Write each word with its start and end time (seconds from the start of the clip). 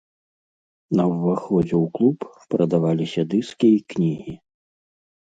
На 0.99 1.03
ўваходзе 1.11 1.75
ў 1.81 1.83
клуб 1.99 2.17
прадаваліся 2.55 3.21
дыскі 3.37 3.67
і 3.79 3.81
кнігі. 3.93 4.33